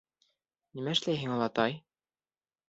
—Нимә 0.79 0.95
эшләйһең, 0.97 1.35
олатай? 1.37 1.77